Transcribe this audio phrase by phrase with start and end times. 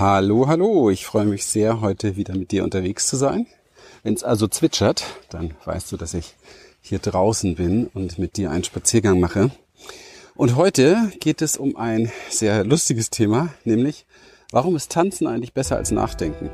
[0.00, 3.46] Hallo, hallo, ich freue mich sehr, heute wieder mit dir unterwegs zu sein.
[4.02, 6.36] Wenn es also zwitschert, dann weißt du, dass ich
[6.80, 9.50] hier draußen bin und mit dir einen Spaziergang mache.
[10.34, 14.06] Und heute geht es um ein sehr lustiges Thema, nämlich
[14.52, 16.48] warum ist Tanzen eigentlich besser als Nachdenken?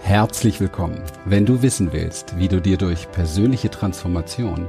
[0.00, 1.02] Herzlich willkommen.
[1.24, 4.68] Wenn du wissen willst, wie du dir durch persönliche Transformation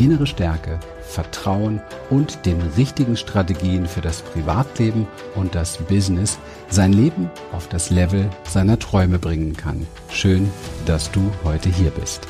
[0.00, 7.30] innere Stärke, Vertrauen und den richtigen Strategien für das Privatleben und das Business sein Leben
[7.52, 9.86] auf das Level seiner Träume bringen kann.
[10.08, 10.50] Schön,
[10.86, 12.26] dass du heute hier bist.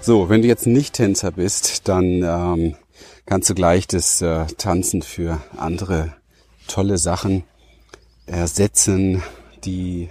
[0.00, 2.76] So, wenn du jetzt nicht Tänzer bist, dann ähm,
[3.26, 6.14] kannst du gleich das äh, Tanzen für andere
[6.68, 7.44] tolle Sachen
[8.26, 9.22] ersetzen,
[9.64, 10.08] die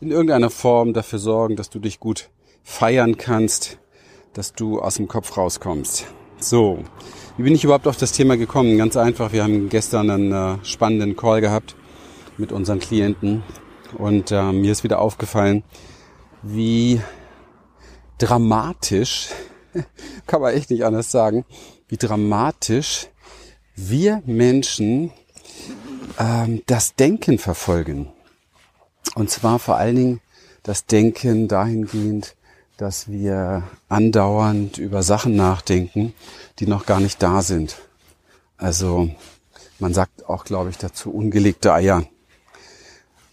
[0.00, 2.30] in irgendeiner Form dafür sorgen, dass du dich gut
[2.62, 3.78] feiern kannst,
[4.34, 6.06] dass du aus dem Kopf rauskommst.
[6.38, 6.84] So,
[7.36, 8.76] wie bin ich überhaupt auf das Thema gekommen?
[8.76, 11.74] Ganz einfach, wir haben gestern einen äh, spannenden Call gehabt
[12.36, 13.42] mit unseren Klienten
[13.96, 15.62] und äh, mir ist wieder aufgefallen,
[16.42, 17.00] wie
[18.18, 19.30] dramatisch,
[20.26, 21.44] kann man echt nicht anders sagen,
[21.88, 23.08] wie dramatisch
[23.76, 25.12] wir Menschen
[26.18, 28.12] ähm, das Denken verfolgen.
[29.14, 30.20] Und zwar vor allen Dingen
[30.62, 32.36] das Denken dahingehend,
[32.76, 36.12] dass wir andauernd über Sachen nachdenken,
[36.58, 37.76] die noch gar nicht da sind.
[38.56, 39.10] Also
[39.78, 42.04] man sagt auch, glaube ich, dazu ungelegte Eier.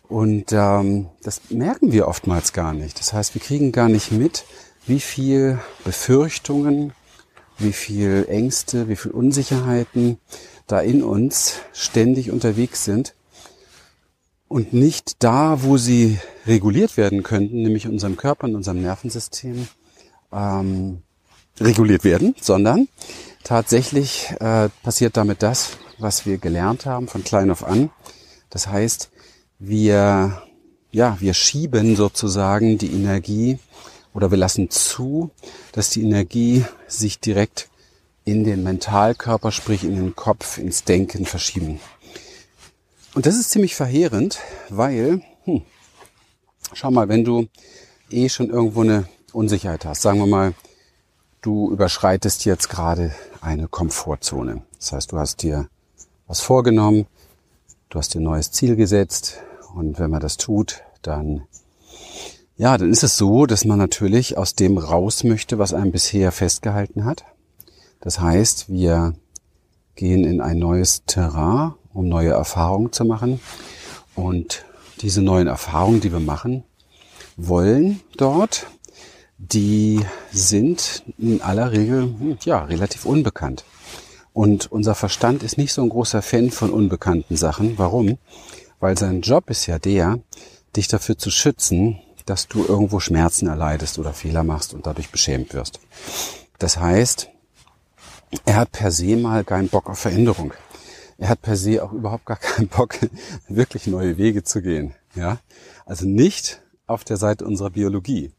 [0.08, 3.00] Und ähm, das merken wir oftmals gar nicht.
[3.00, 4.44] Das heißt, wir kriegen gar nicht mit,
[4.86, 6.94] wie viel Befürchtungen,
[7.58, 10.18] wie viel Ängste, wie viel Unsicherheiten
[10.68, 13.14] da in uns ständig unterwegs sind
[14.52, 19.70] und nicht da, wo sie reguliert werden könnten, nämlich unserem Körper, in unserem Nervensystem,
[20.34, 21.02] ähm,
[21.60, 22.90] reguliert werden, sondern
[23.46, 27.92] tatsächlich äh, passiert damit das, was wir gelernt haben von klein auf an.
[28.50, 29.10] Das heißt,
[29.58, 30.44] wir,
[30.92, 33.58] ja, wir schieben sozusagen die Energie
[34.14, 35.32] oder wir lassen zu,
[35.72, 37.70] dass die Energie sich direkt
[38.26, 41.80] in den Mentalkörper, sprich in den Kopf, ins Denken verschieben.
[43.14, 44.40] Und das ist ziemlich verheerend,
[44.70, 45.64] weil, hm,
[46.74, 47.48] schau mal, wenn du
[48.10, 50.54] eh schon irgendwo eine Unsicherheit hast, sagen wir mal,
[51.42, 54.62] du überschreitest jetzt gerade eine Komfortzone.
[54.78, 55.68] Das heißt, du hast dir
[56.28, 57.06] was vorgenommen,
[57.90, 59.42] du hast dir ein neues Ziel gesetzt
[59.76, 61.44] und wenn man das tut, dann
[62.56, 66.32] ja, dann ist es so, dass man natürlich aus dem raus möchte, was einem bisher
[66.32, 67.26] festgehalten hat.
[68.02, 69.16] Das heißt, wir
[69.96, 73.40] gehen in ein neues Terrain, um neue Erfahrungen zu machen.
[74.16, 74.66] Und
[75.02, 76.64] diese neuen Erfahrungen, die wir machen
[77.38, 78.68] wollen dort,
[79.38, 83.66] die sind in aller Regel ja relativ unbekannt.
[84.34, 87.78] Und unser Verstand ist nicht so ein großer Fan von unbekannten Sachen.
[87.78, 88.18] Warum?
[88.80, 90.20] Weil sein Job ist ja der,
[90.76, 95.54] dich dafür zu schützen, dass du irgendwo Schmerzen erleidest oder Fehler machst und dadurch beschämt
[95.54, 95.80] wirst.
[96.60, 97.30] Das heißt,
[98.46, 100.54] er hat per se mal keinen Bock auf Veränderung
[101.22, 102.96] er hat per se auch überhaupt gar keinen Bock,
[103.48, 104.96] wirklich neue Wege zu gehen.
[105.14, 105.38] Ja,
[105.86, 108.32] also nicht auf der Seite unserer Biologie.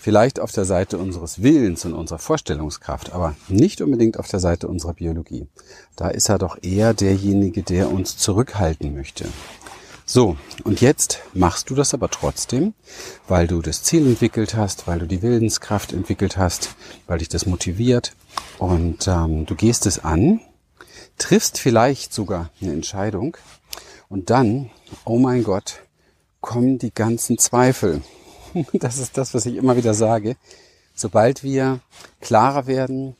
[0.00, 4.68] Vielleicht auf der Seite unseres Willens und unserer Vorstellungskraft, aber nicht unbedingt auf der Seite
[4.68, 5.48] unserer Biologie.
[5.96, 9.26] Da ist er doch eher derjenige, der uns zurückhalten möchte.
[10.04, 12.74] So, und jetzt machst du das aber trotzdem,
[13.26, 16.76] weil du das Ziel entwickelt hast, weil du die Willenskraft entwickelt hast,
[17.06, 18.14] weil dich das motiviert
[18.58, 20.40] und ähm, du gehst es an
[21.18, 23.36] triffst vielleicht sogar eine Entscheidung
[24.08, 24.70] und dann,
[25.04, 25.80] oh mein Gott,
[26.40, 28.02] kommen die ganzen Zweifel.
[28.72, 30.36] Das ist das, was ich immer wieder sage.
[30.94, 31.80] Sobald wir
[32.22, 33.14] klarer werden,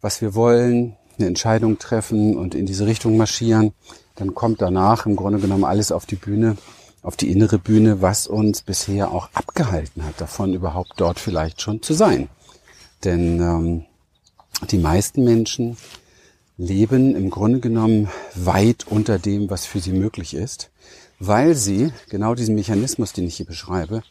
[0.00, 3.72] was wir wollen, eine Entscheidung treffen und in diese Richtung marschieren,
[4.14, 6.56] dann kommt danach im Grunde genommen alles auf die Bühne,
[7.02, 11.82] auf die innere Bühne, was uns bisher auch abgehalten hat, davon überhaupt dort vielleicht schon
[11.82, 12.28] zu sein.
[13.02, 13.84] Denn ähm,
[14.70, 15.76] die meisten Menschen
[16.62, 20.70] leben im Grunde genommen weit unter dem, was für sie möglich ist,
[21.18, 24.02] weil sie genau diesen Mechanismus, den ich hier beschreibe,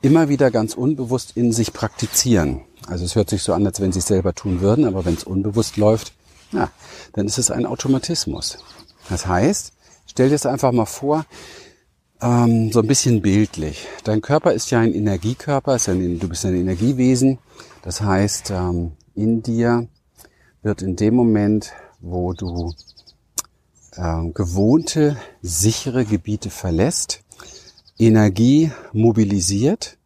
[0.00, 2.62] immer wieder ganz unbewusst in sich praktizieren.
[2.86, 5.14] Also es hört sich so an, als wenn sie es selber tun würden, aber wenn
[5.14, 6.12] es unbewusst läuft,
[6.52, 6.70] ja,
[7.12, 8.58] dann ist es ein Automatismus.
[9.08, 9.72] Das heißt,
[10.06, 11.26] stell dir das einfach mal vor,
[12.22, 13.86] ähm, so ein bisschen bildlich.
[14.04, 17.38] Dein Körper ist ja ein Energiekörper, ist ein, du bist ein Energiewesen.
[17.82, 19.88] Das heißt, ähm, in dir
[20.62, 22.74] wird in dem Moment wo du
[23.92, 27.22] äh, gewohnte, sichere Gebiete verlässt,
[27.98, 29.96] Energie mobilisiert.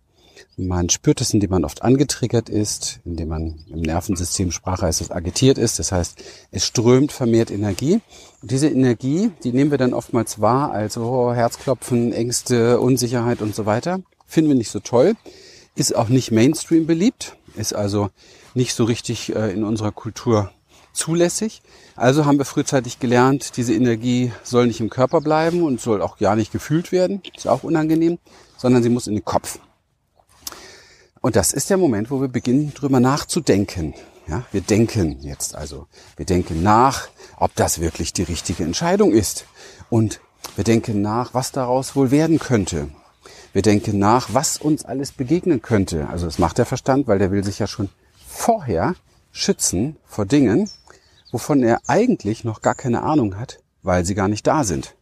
[0.57, 5.11] Man spürt es, indem man oft angetriggert ist, indem man im Nervensystem Sprache heißt es
[5.11, 5.79] agitiert ist.
[5.79, 8.01] Das heißt, es strömt vermehrt Energie.
[8.41, 13.67] Und diese Energie, die nehmen wir dann oftmals wahr, also Herzklopfen, Ängste, Unsicherheit und so
[13.67, 14.01] weiter.
[14.27, 15.15] Finden wir nicht so toll.
[15.75, 17.37] Ist auch nicht Mainstream beliebt.
[17.57, 18.11] Ist also
[18.55, 20.51] nicht so richtig äh, in unserer Kultur
[20.93, 21.63] zulässig.
[21.97, 26.19] Also haben wir frühzeitig gelernt, diese Energie soll nicht im Körper bleiben und soll auch
[26.19, 28.19] gar nicht gefühlt werden, ist auch unangenehm,
[28.57, 29.59] sondern sie muss in den Kopf.
[31.21, 33.95] Und das ist der Moment, wo wir beginnen, drüber nachzudenken.
[34.27, 35.87] Ja, wir denken jetzt also,
[36.17, 39.47] wir denken nach, ob das wirklich die richtige Entscheidung ist.
[39.91, 40.21] Und
[40.57, 42.89] wir denken nach, was daraus wohl werden könnte.
[43.53, 46.09] Wir denken nach, was uns alles begegnen könnte.
[46.09, 47.89] Also das macht der Verstand, weil der will sich ja schon
[48.27, 48.95] vorher
[49.31, 50.71] schützen vor Dingen,
[51.33, 54.95] wovon er eigentlich noch gar keine Ahnung hat, weil sie gar nicht da sind.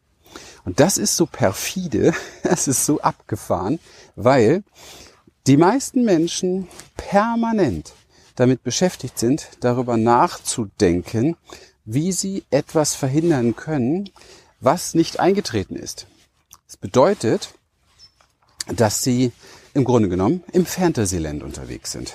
[0.64, 3.78] Und das ist so perfide, das ist so abgefahren,
[4.16, 4.62] weil
[5.46, 7.92] die meisten Menschen permanent
[8.36, 11.36] damit beschäftigt sind, darüber nachzudenken,
[11.84, 14.08] wie sie etwas verhindern können,
[14.60, 16.06] was nicht eingetreten ist.
[16.66, 17.52] Das bedeutet,
[18.68, 19.32] dass sie
[19.74, 22.14] im Grunde genommen im Fantasyland unterwegs sind.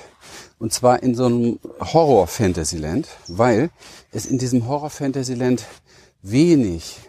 [0.58, 3.70] Und zwar in so einem Horror-Fantasyland, weil
[4.12, 5.66] es in diesem Horror-Fantasyland
[6.22, 7.00] wenig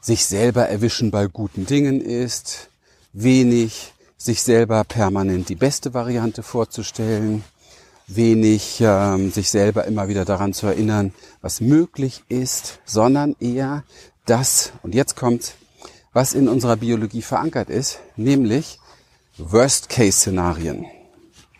[0.00, 2.70] sich selber erwischen bei guten Dingen ist,
[3.12, 7.44] wenig sich selber permanent die beste Variante vorzustellen,
[8.06, 13.84] wenig ähm, sich selber immer wieder daran zu erinnern, was möglich ist, sondern eher
[14.24, 15.54] das, und jetzt kommt,
[16.12, 18.78] was in unserer Biologie verankert ist, nämlich
[19.38, 20.86] Worst-Case-Szenarien.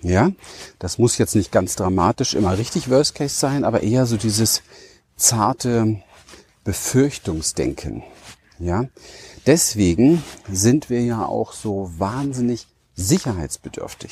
[0.03, 0.33] Ja,
[0.81, 4.63] das muss jetzt nicht ganz dramatisch immer richtig Worst Case sein, aber eher so dieses
[5.17, 6.03] zarte
[6.65, 8.03] Befürchtungsdenken.
[8.59, 8.87] Ja,
[9.47, 14.11] deswegen sind wir ja auch so wahnsinnig sicherheitsbedürftig.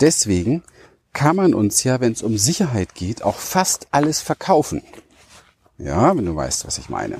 [0.00, 0.62] Deswegen
[1.12, 4.82] kann man uns ja, wenn es um Sicherheit geht, auch fast alles verkaufen.
[5.76, 7.18] Ja, wenn du weißt, was ich meine.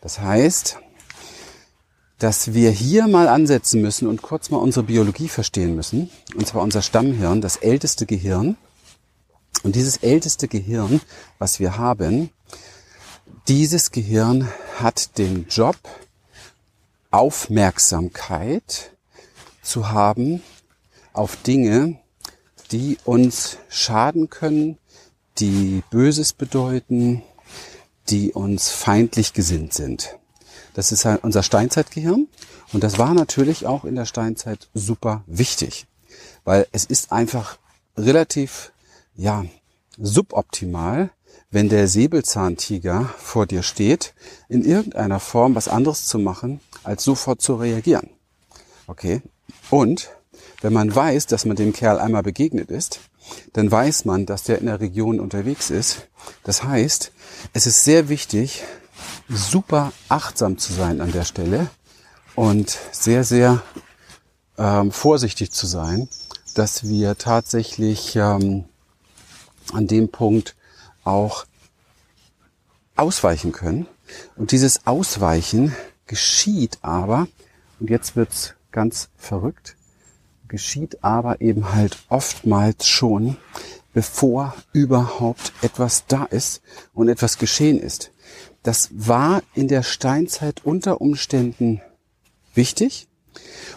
[0.00, 0.78] Das heißt,
[2.18, 6.10] dass wir hier mal ansetzen müssen und kurz mal unsere Biologie verstehen müssen.
[6.34, 8.56] Und zwar unser Stammhirn, das älteste Gehirn.
[9.62, 11.00] Und dieses älteste Gehirn,
[11.38, 12.30] was wir haben,
[13.46, 14.48] dieses Gehirn
[14.78, 15.76] hat den Job,
[17.10, 18.92] Aufmerksamkeit
[19.62, 20.42] zu haben
[21.12, 21.98] auf Dinge,
[22.72, 24.78] die uns schaden können,
[25.38, 27.22] die Böses bedeuten,
[28.10, 30.18] die uns feindlich gesinnt sind.
[30.78, 32.28] Das ist halt unser Steinzeitgehirn.
[32.72, 35.88] Und das war natürlich auch in der Steinzeit super wichtig,
[36.44, 37.58] weil es ist einfach
[37.96, 38.70] relativ,
[39.16, 39.44] ja,
[39.98, 41.10] suboptimal,
[41.50, 44.14] wenn der Säbelzahntiger vor dir steht,
[44.48, 48.10] in irgendeiner Form was anderes zu machen, als sofort zu reagieren.
[48.86, 49.22] Okay?
[49.70, 50.10] Und
[50.60, 53.00] wenn man weiß, dass man dem Kerl einmal begegnet ist,
[53.52, 56.06] dann weiß man, dass der in der Region unterwegs ist.
[56.44, 57.10] Das heißt,
[57.52, 58.62] es ist sehr wichtig,
[59.28, 61.70] super achtsam zu sein an der Stelle
[62.34, 63.62] und sehr, sehr
[64.56, 66.08] ähm, vorsichtig zu sein,
[66.54, 68.64] dass wir tatsächlich ähm,
[69.72, 70.56] an dem Punkt
[71.04, 71.46] auch
[72.96, 73.86] ausweichen können.
[74.36, 75.74] Und dieses Ausweichen
[76.06, 77.28] geschieht aber,
[77.78, 79.76] und jetzt wird's ganz verrückt,
[80.48, 83.36] geschieht aber eben halt oftmals schon,
[83.92, 86.62] bevor überhaupt etwas da ist
[86.94, 88.10] und etwas geschehen ist.
[88.68, 91.80] Das war in der Steinzeit unter Umständen
[92.52, 93.08] wichtig.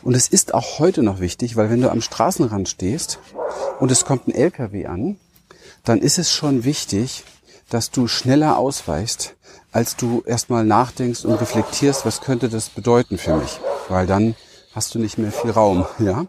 [0.01, 3.17] Und es ist auch heute noch wichtig, weil wenn du am Straßenrand stehst
[3.79, 5.15] und es kommt ein LKW an,
[5.85, 7.23] dann ist es schon wichtig,
[7.69, 9.37] dass du schneller ausweichst,
[9.71, 13.61] als du erstmal nachdenkst und reflektierst, was könnte das bedeuten für mich.
[13.87, 14.35] Weil dann
[14.73, 16.25] hast du nicht mehr viel Raum, ja.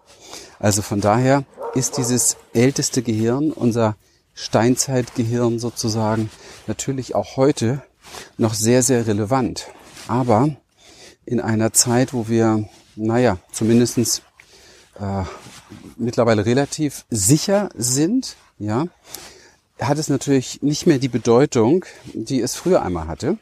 [0.60, 1.42] Also von daher
[1.74, 3.96] ist dieses älteste Gehirn, unser
[4.34, 6.30] Steinzeitgehirn sozusagen,
[6.68, 7.82] natürlich auch heute
[8.38, 9.66] noch sehr, sehr relevant.
[10.08, 10.56] Aber
[11.24, 14.22] in einer Zeit, wo wir, naja, zumindestens
[14.98, 15.24] äh,
[15.96, 18.86] mittlerweile relativ sicher sind, ja,
[19.80, 23.38] hat es natürlich nicht mehr die Bedeutung, die es früher einmal hatte.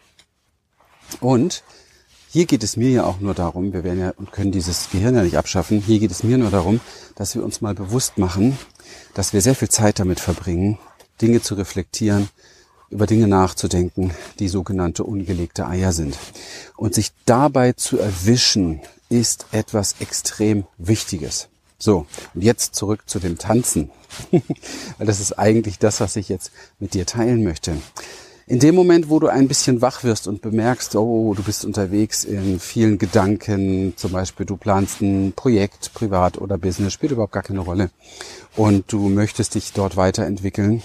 [1.21, 1.63] Und
[2.33, 5.17] hier geht es mir ja auch nur darum, wir werden ja und können dieses Gehirn
[5.17, 5.81] ja nicht abschaffen.
[5.81, 6.81] Hier geht es mir nur darum,
[7.17, 8.57] dass wir uns mal bewusst machen,
[9.15, 10.79] dass wir sehr viel Zeit damit verbringen,
[11.21, 12.29] Dinge zu reflektieren,
[12.91, 16.19] über Dinge nachzudenken, die sogenannte ungelegte Eier sind.
[16.77, 21.49] Und sich dabei zu erwischen, ist etwas extrem Wichtiges.
[21.79, 23.91] So, und jetzt zurück zu dem Tanzen.
[24.31, 27.77] Weil das ist eigentlich das, was ich jetzt mit dir teilen möchte.
[28.47, 32.25] In dem Moment, wo du ein bisschen wach wirst und bemerkst, oh, du bist unterwegs
[32.25, 37.45] in vielen Gedanken, zum Beispiel du planst ein Projekt, privat oder Business, spielt überhaupt gar
[37.45, 37.91] keine Rolle,
[38.57, 40.83] und du möchtest dich dort weiterentwickeln,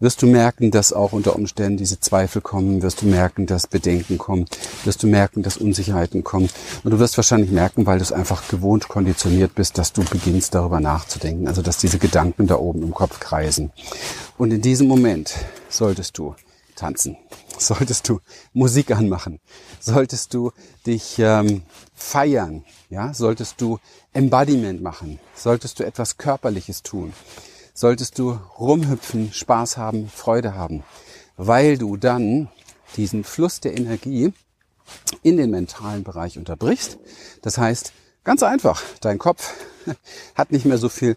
[0.00, 4.18] wirst du merken, dass auch unter Umständen diese Zweifel kommen, wirst du merken, dass Bedenken
[4.18, 4.46] kommen,
[4.84, 6.48] wirst du merken, dass Unsicherheiten kommen.
[6.82, 10.54] Und du wirst wahrscheinlich merken, weil du es einfach gewohnt konditioniert bist, dass du beginnst
[10.54, 13.70] darüber nachzudenken, also dass diese Gedanken da oben im Kopf kreisen.
[14.38, 15.34] Und in diesem Moment
[15.68, 16.34] solltest du
[16.74, 17.18] tanzen,
[17.58, 18.20] solltest du
[18.54, 19.38] Musik anmachen,
[19.80, 20.50] solltest du
[20.86, 21.62] dich ähm,
[21.94, 23.78] feiern, ja, solltest du
[24.14, 27.12] Embodiment machen, solltest du etwas Körperliches tun
[27.74, 30.82] solltest du rumhüpfen, Spaß haben, Freude haben,
[31.36, 32.48] weil du dann
[32.96, 34.32] diesen Fluss der Energie
[35.22, 36.98] in den mentalen Bereich unterbrichst.
[37.42, 37.92] Das heißt,
[38.24, 39.54] ganz einfach, dein Kopf
[40.34, 41.16] hat nicht mehr so viel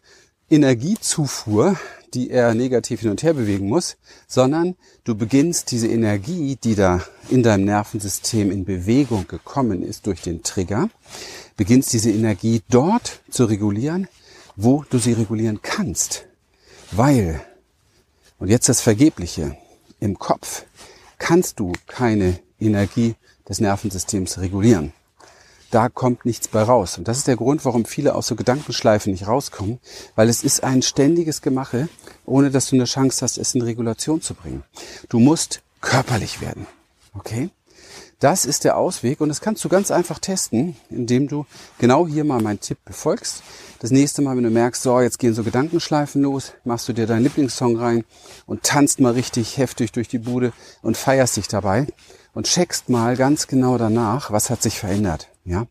[0.50, 1.78] Energiezufuhr,
[2.14, 7.02] die er negativ hin und her bewegen muss, sondern du beginnst diese Energie, die da
[7.30, 10.90] in deinem Nervensystem in Bewegung gekommen ist durch den Trigger,
[11.58, 14.08] beginnst diese Energie dort zu regulieren,
[14.56, 16.28] wo du sie regulieren kannst.
[16.96, 17.42] Weil,
[18.38, 19.58] und jetzt das Vergebliche,
[20.00, 20.66] im Kopf
[21.18, 23.16] kannst du keine Energie
[23.50, 24.94] des Nervensystems regulieren.
[25.72, 27.00] Da kommt nichts bei raus.
[27.00, 29.80] Und das ist der Grund, warum viele aus so Gedankenschleifen nicht rauskommen,
[30.16, 31.90] weil es ist ein ständiges Gemache,
[32.26, 34.64] ohne dass du eine Chance hast, es in Regulation zu bringen.
[35.10, 36.68] Du musst körperlich werden.
[37.16, 37.50] Okay?
[38.24, 41.46] Das ist der Ausweg und das kannst du ganz einfach testen, indem du
[41.78, 43.44] genau hier mal meinen Tipp befolgst.
[43.80, 47.06] Das nächste Mal, wenn du merkst, so, jetzt gehen so Gedankenschleifen los, machst du dir
[47.06, 48.06] deinen Lieblingssong rein
[48.46, 51.86] und tanzt mal richtig heftig durch die Bude und feierst dich dabei
[52.34, 55.68] und checkst mal ganz genau danach, was hat sich verändert, ja?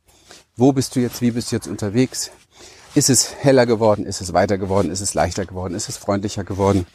[0.55, 2.33] Wo bist du jetzt, wie bist du jetzt unterwegs?
[2.95, 4.05] Ist es heller geworden?
[4.05, 4.91] Ist es weiter geworden?
[4.91, 5.75] Ist es leichter geworden?
[5.75, 6.87] Ist es freundlicher geworden?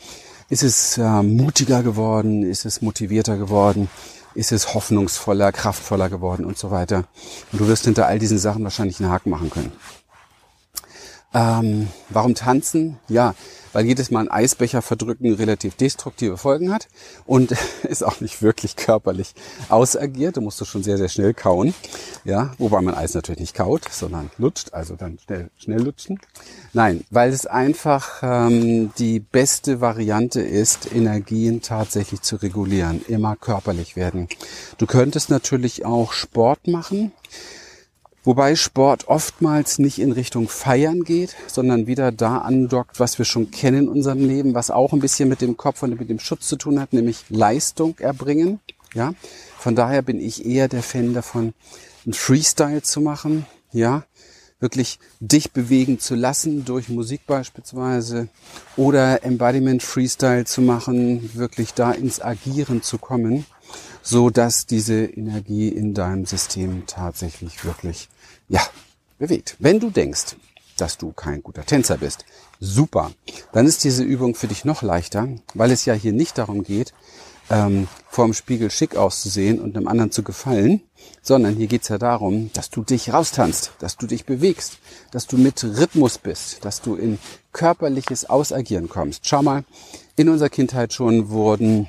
[0.49, 2.43] Ist es äh, mutiger geworden?
[2.43, 3.89] Ist es motivierter geworden?
[4.37, 7.05] Ist es hoffnungsvoller, kraftvoller geworden und so weiter.
[7.51, 9.71] Und du wirst hinter all diesen Sachen wahrscheinlich einen Haken machen können.
[11.33, 12.97] Ähm, warum tanzen?
[13.09, 13.35] Ja,
[13.73, 16.87] weil jedes Mal ein Eisbecher verdrücken relativ destruktive Folgen hat
[17.25, 17.53] und
[17.83, 19.35] ist auch nicht wirklich körperlich
[19.69, 20.37] ausagiert.
[20.37, 21.73] Du musst du schon sehr, sehr schnell kauen.
[22.23, 26.19] Ja, wobei man Eis natürlich nicht kaut, sondern lutscht, also dann schnell, schnell lutschen.
[26.73, 33.95] Nein, weil es einfach ähm, die beste Variante ist, Energien tatsächlich zu regulieren, immer körperlich
[33.95, 34.27] werden.
[34.77, 37.11] Du könntest natürlich auch Sport machen.
[38.27, 43.51] Wobei Sport oftmals nicht in Richtung Feiern geht, sondern wieder da andockt, was wir schon
[43.51, 46.45] kennen in unserem Leben, was auch ein bisschen mit dem Kopf und mit dem Schutz
[46.45, 48.59] zu tun hat, nämlich Leistung erbringen.
[48.93, 49.13] Ja,
[49.57, 51.53] von daher bin ich eher der Fan davon,
[52.03, 53.45] einen Freestyle zu machen.
[53.71, 54.03] Ja,
[54.59, 58.27] wirklich dich bewegen zu lassen durch Musik beispielsweise
[58.75, 63.45] oder Embodiment Freestyle zu machen, wirklich da ins Agieren zu kommen,
[64.01, 68.09] so dass diese Energie in deinem System tatsächlich wirklich
[68.47, 68.61] ja,
[69.17, 69.55] bewegt.
[69.59, 70.35] Wenn du denkst,
[70.77, 72.25] dass du kein guter Tänzer bist,
[72.59, 73.11] super,
[73.51, 76.93] dann ist diese Übung für dich noch leichter, weil es ja hier nicht darum geht,
[77.49, 80.81] ähm, vorm Spiegel schick auszusehen und einem anderen zu gefallen,
[81.21, 84.79] sondern hier geht's ja darum, dass du dich raustanzt, dass du dich bewegst,
[85.11, 87.19] dass du mit Rhythmus bist, dass du in
[87.53, 89.25] körperliches Ausagieren kommst.
[89.25, 89.63] Schau mal,
[90.15, 91.87] in unserer Kindheit schon wurden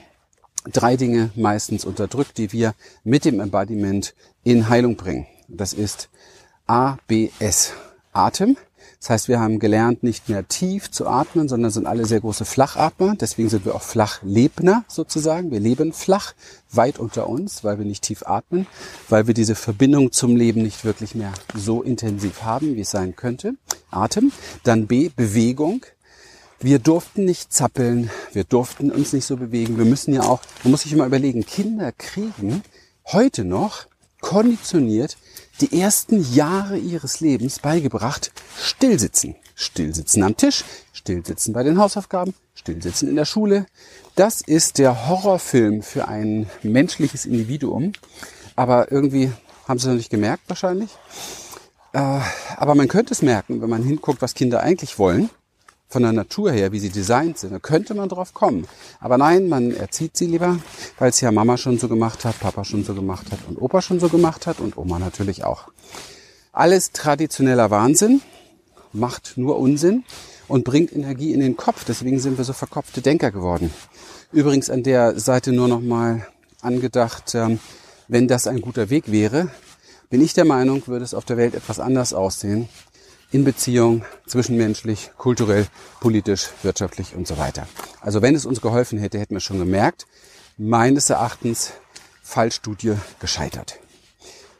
[0.64, 2.74] drei Dinge meistens unterdrückt, die wir
[3.04, 5.26] mit dem Embodiment in Heilung bringen.
[5.48, 6.08] Das ist
[6.68, 7.72] ABS.
[8.12, 8.58] Atem.
[9.00, 12.44] Das heißt, wir haben gelernt, nicht mehr tief zu atmen, sondern sind alle sehr große
[12.44, 13.14] Flachatmer.
[13.18, 15.50] Deswegen sind wir auch Flachlebner sozusagen.
[15.50, 16.34] Wir leben flach,
[16.70, 18.66] weit unter uns, weil wir nicht tief atmen,
[19.08, 23.16] weil wir diese Verbindung zum Leben nicht wirklich mehr so intensiv haben, wie es sein
[23.16, 23.54] könnte.
[23.90, 24.30] Atem.
[24.64, 25.86] Dann B, Bewegung.
[26.60, 29.78] Wir durften nicht zappeln, wir durften uns nicht so bewegen.
[29.78, 32.62] Wir müssen ja auch, man muss sich immer überlegen, Kinder kriegen
[33.06, 33.86] heute noch
[34.20, 35.16] konditioniert
[35.60, 39.36] die ersten Jahre ihres Lebens beigebracht, stillsitzen.
[39.54, 43.66] Stillsitzen am Tisch, stillsitzen bei den Hausaufgaben, stillsitzen in der Schule.
[44.14, 47.92] Das ist der Horrorfilm für ein menschliches Individuum.
[48.54, 49.32] Aber irgendwie
[49.66, 50.90] haben sie noch nicht gemerkt wahrscheinlich.
[51.92, 52.20] Äh,
[52.56, 55.30] aber man könnte es merken, wenn man hinguckt, was Kinder eigentlich wollen
[55.88, 58.66] von der Natur her, wie sie designt sind, da könnte man drauf kommen.
[59.00, 60.58] Aber nein, man erzieht sie lieber,
[60.98, 63.80] weil es ja Mama schon so gemacht hat, Papa schon so gemacht hat und Opa
[63.80, 65.68] schon so gemacht hat und Oma natürlich auch.
[66.52, 68.20] Alles traditioneller Wahnsinn,
[68.92, 70.04] macht nur Unsinn
[70.46, 71.84] und bringt Energie in den Kopf.
[71.84, 73.70] Deswegen sind wir so verkopfte Denker geworden.
[74.32, 76.26] Übrigens an der Seite nur noch mal
[76.60, 77.60] angedacht, ähm,
[78.08, 79.50] wenn das ein guter Weg wäre,
[80.10, 82.68] bin ich der Meinung, würde es auf der Welt etwas anders aussehen
[83.30, 85.66] in Beziehung, zwischenmenschlich, kulturell,
[86.00, 87.66] politisch, wirtschaftlich und so weiter.
[88.00, 90.06] Also wenn es uns geholfen hätte, hätten wir schon gemerkt,
[90.56, 91.72] meines Erachtens
[92.22, 93.78] Fallstudie gescheitert.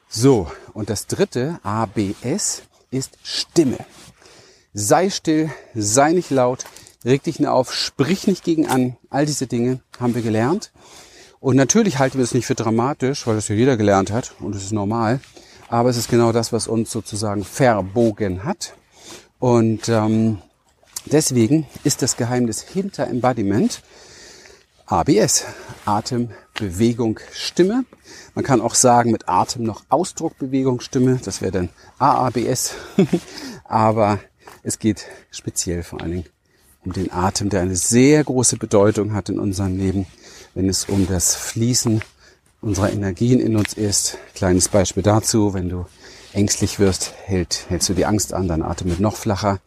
[0.09, 3.79] So, und das dritte, ABS, ist Stimme.
[4.73, 6.65] Sei still, sei nicht laut,
[7.05, 8.97] reg dich nicht auf, sprich nicht gegen an.
[9.11, 10.73] All diese Dinge haben wir gelernt.
[11.41, 14.55] Und natürlich halten wir es nicht für dramatisch, weil das ja jeder gelernt hat und
[14.55, 15.21] es ist normal.
[15.69, 18.75] Aber es ist genau das, was uns sozusagen verbogen hat.
[19.39, 20.39] Und ähm,
[21.07, 23.83] deswegen ist das Geheimnis hinter Embodiment
[24.87, 25.45] ABS.
[25.85, 27.85] Atem, Bewegung, Stimme.
[28.35, 31.21] Man kann auch sagen mit Atem noch Ausdruck, Bewegung, Stimme.
[31.23, 32.75] Das wäre dann AABS.
[33.65, 34.19] Aber
[34.63, 36.25] es geht speziell vor allen Dingen
[36.85, 40.07] um den Atem, der eine sehr große Bedeutung hat in unserem Leben,
[40.55, 42.03] wenn es um das Fließen
[42.61, 44.19] unserer Energien in uns ist.
[44.35, 45.87] Kleines Beispiel dazu, wenn du
[46.33, 49.61] ängstlich wirst, hält, hältst du die Angst an, dein Atem wird noch flacher.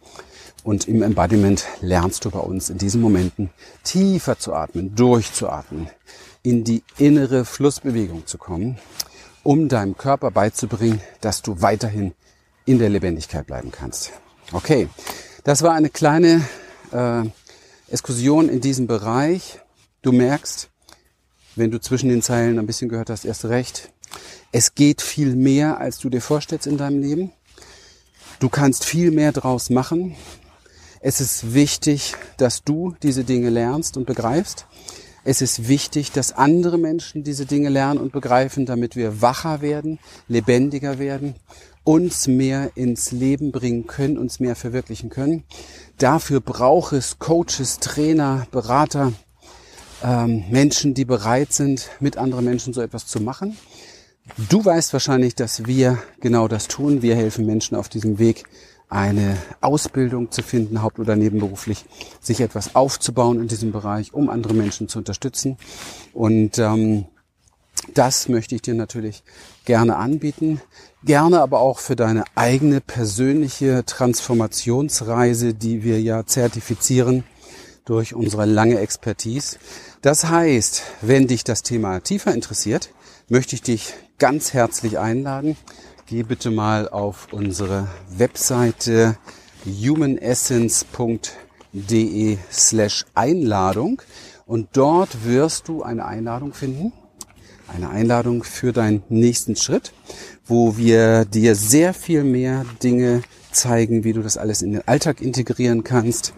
[0.63, 3.49] Und im Embodiment lernst du bei uns in diesen Momenten
[3.83, 5.89] tiefer zu atmen, durchzuatmen,
[6.43, 8.77] in die innere Flussbewegung zu kommen,
[9.43, 12.13] um deinem Körper beizubringen, dass du weiterhin
[12.65, 14.11] in der Lebendigkeit bleiben kannst.
[14.51, 14.87] Okay,
[15.43, 16.45] das war eine kleine
[16.91, 17.23] äh,
[17.89, 19.59] Exkursion in diesem Bereich.
[20.03, 20.70] Du merkst,
[21.55, 23.91] wenn du zwischen den Zeilen ein bisschen gehört hast, erst recht.
[24.51, 27.31] Es geht viel mehr, als du dir vorstellst in deinem Leben.
[28.39, 30.15] Du kannst viel mehr draus machen.
[30.99, 34.65] Es ist wichtig, dass du diese Dinge lernst und begreifst.
[35.23, 39.99] Es ist wichtig, dass andere Menschen diese Dinge lernen und begreifen, damit wir wacher werden,
[40.27, 41.35] lebendiger werden,
[41.83, 45.43] uns mehr ins Leben bringen können, uns mehr verwirklichen können.
[45.97, 49.13] Dafür braucht es Coaches, Trainer, Berater,
[50.03, 53.57] ähm, Menschen, die bereit sind, mit anderen Menschen so etwas zu machen.
[54.49, 57.01] Du weißt wahrscheinlich, dass wir genau das tun.
[57.01, 58.45] Wir helfen Menschen auf diesem Weg,
[58.89, 61.85] eine Ausbildung zu finden, haupt- oder nebenberuflich,
[62.19, 65.57] sich etwas aufzubauen in diesem Bereich, um andere Menschen zu unterstützen.
[66.13, 67.05] Und ähm,
[67.93, 69.23] das möchte ich dir natürlich
[69.65, 70.61] gerne anbieten.
[71.03, 77.23] Gerne aber auch für deine eigene persönliche Transformationsreise, die wir ja zertifizieren
[77.85, 79.57] durch unsere lange Expertise.
[80.01, 82.91] Das heißt, wenn dich das Thema tiefer interessiert,
[83.27, 85.57] möchte ich dich ganz herzlich einladen.
[86.05, 89.17] Geh bitte mal auf unsere Webseite
[89.65, 94.01] humanessence.de slash Einladung
[94.45, 96.93] und dort wirst du eine Einladung finden.
[97.67, 99.93] Eine Einladung für deinen nächsten Schritt,
[100.45, 105.21] wo wir dir sehr viel mehr Dinge zeigen, wie du das alles in den Alltag
[105.21, 106.33] integrieren kannst,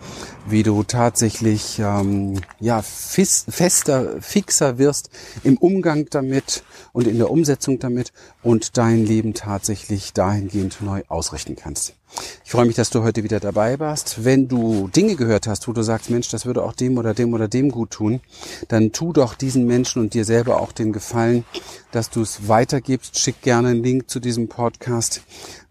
[0.47, 5.10] wie du tatsächlich ähm, ja fester, fixer wirst
[5.43, 11.56] im Umgang damit und in der Umsetzung damit und dein Leben tatsächlich dahingehend neu ausrichten
[11.56, 11.93] kannst.
[12.45, 14.23] Ich freue mich, dass du heute wieder dabei warst.
[14.23, 17.34] Wenn du Dinge gehört hast, wo du sagst, Mensch, das würde auch dem oder dem
[17.34, 18.21] oder dem gut tun,
[18.67, 21.43] dann tu doch diesen Menschen und dir selber auch den Gefallen,
[21.91, 23.17] dass du es weitergibst.
[23.17, 25.21] Schick gerne einen Link zu diesem Podcast.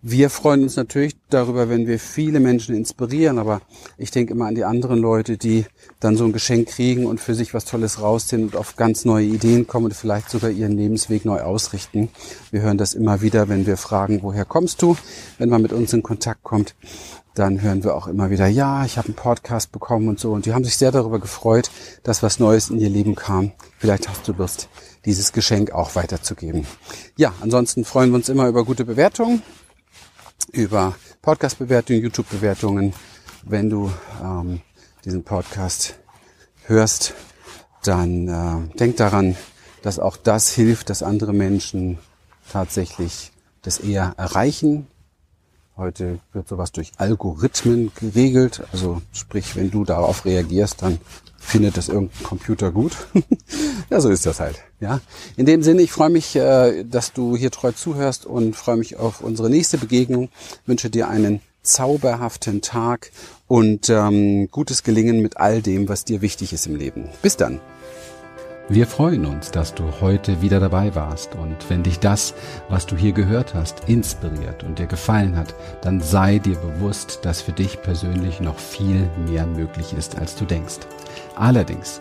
[0.04, 3.60] Wir freuen uns natürlich darüber, wenn wir viele Menschen inspirieren, aber
[3.96, 5.64] ich denke immer an die anderen Leute, die
[6.00, 9.26] dann so ein Geschenk kriegen und für sich was Tolles rausziehen und auf ganz neue
[9.26, 12.08] Ideen kommen und vielleicht sogar ihren Lebensweg neu ausrichten.
[12.50, 14.96] Wir hören das immer wieder, wenn wir fragen, woher kommst du?
[15.38, 16.74] Wenn man mit uns in Kontakt kommt,
[17.36, 20.32] dann hören wir auch immer wieder, ja, ich habe einen Podcast bekommen und so.
[20.32, 21.70] Und die haben sich sehr darüber gefreut,
[22.02, 23.52] dass was Neues in ihr Leben kam.
[23.78, 24.68] Vielleicht hast du Lust,
[25.04, 26.66] dieses Geschenk auch weiterzugeben.
[27.16, 29.42] Ja, ansonsten freuen wir uns immer über gute Bewertungen
[30.50, 32.94] über Podcast-Bewertungen, YouTube-Bewertungen.
[33.44, 33.90] Wenn du
[34.22, 34.60] ähm,
[35.04, 35.96] diesen Podcast
[36.66, 37.14] hörst,
[37.84, 39.36] dann äh, denk daran,
[39.82, 41.98] dass auch das hilft, dass andere Menschen
[42.50, 44.86] tatsächlich das eher erreichen.
[45.76, 48.62] Heute wird sowas durch Algorithmen geregelt.
[48.72, 50.98] Also sprich, wenn du darauf reagierst, dann
[51.38, 52.96] findet das irgendein Computer gut.
[53.90, 54.62] ja, so ist das halt.
[54.82, 55.00] Ja.
[55.36, 58.96] In dem Sinne, ich freue mich, äh, dass du hier treu zuhörst und freue mich
[58.96, 60.28] auf unsere nächste Begegnung.
[60.66, 63.12] Wünsche dir einen zauberhaften Tag
[63.46, 67.08] und ähm, gutes Gelingen mit all dem, was dir wichtig ist im Leben.
[67.22, 67.60] Bis dann.
[68.68, 72.34] Wir freuen uns, dass du heute wieder dabei warst und wenn dich das,
[72.68, 77.42] was du hier gehört hast, inspiriert und dir gefallen hat, dann sei dir bewusst, dass
[77.42, 80.78] für dich persönlich noch viel mehr möglich ist, als du denkst.
[81.36, 82.00] Allerdings,